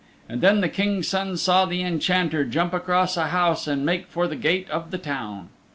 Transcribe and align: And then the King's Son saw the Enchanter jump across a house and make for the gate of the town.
And 0.27 0.41
then 0.41 0.61
the 0.61 0.67
King's 0.67 1.07
Son 1.07 1.37
saw 1.37 1.65
the 1.65 1.83
Enchanter 1.83 2.43
jump 2.43 2.73
across 2.73 3.17
a 3.17 3.27
house 3.27 3.67
and 3.67 3.85
make 3.85 4.07
for 4.07 4.27
the 4.27 4.35
gate 4.35 4.67
of 4.71 4.89
the 4.89 4.97
town. 4.97 5.49